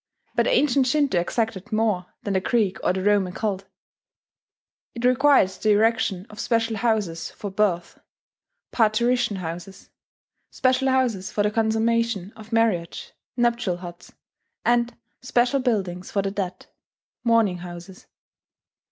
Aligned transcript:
But 0.33 0.47
ancient 0.47 0.87
Shinto 0.87 1.19
exacted 1.19 1.71
more 1.71 2.07
than 2.23 2.33
the 2.33 2.39
Greek 2.39 2.79
or 2.83 2.91
the 2.91 3.03
Roman 3.03 3.33
cult: 3.33 3.65
it 4.95 5.05
required 5.05 5.49
the 5.49 5.73
erection 5.73 6.25
of 6.31 6.39
special 6.39 6.77
houses 6.77 7.29
for 7.29 7.51
birth, 7.51 7.99
"parturition 8.71 9.35
houses"; 9.35 9.91
special 10.49 10.89
houses 10.89 11.31
for 11.31 11.43
the 11.43 11.51
consummation 11.51 12.33
of 12.35 12.51
marriage, 12.51 13.13
"nuptial 13.37 13.77
huts"; 13.77 14.11
and 14.65 14.97
special 15.21 15.59
buildings 15.59 16.09
for 16.09 16.23
the 16.23 16.31
dead, 16.31 16.65
"mourning 17.23 17.59
houses." 17.59 18.07